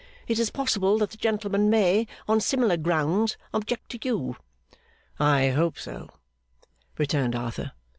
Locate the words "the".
1.11-1.17